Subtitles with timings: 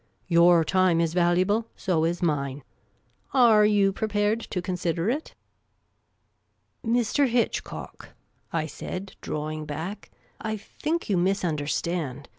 [0.27, 1.67] Your time is valuable.
[1.75, 2.63] So is mine.
[3.35, 5.35] Arc you prepared to consider it?""
[6.83, 7.27] Mr.
[7.29, 8.09] Hitchcock,"
[8.51, 10.09] I said, drawing back,"
[10.51, 12.29] I think you misunderstand.